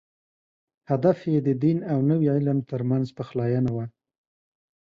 هدف 0.91 1.17
یې 1.31 1.39
د 1.47 1.49
دین 1.63 1.77
او 1.91 1.99
نوي 2.09 2.27
علم 2.35 2.57
تر 2.71 2.81
منځ 2.89 3.05
پخلاینه 3.17 3.69
وه. 3.75 3.85